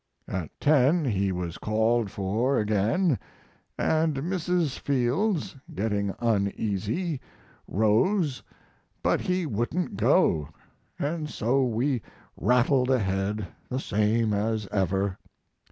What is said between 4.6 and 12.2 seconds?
Fields, getting uneasy, rose, but he wouldn't go & so we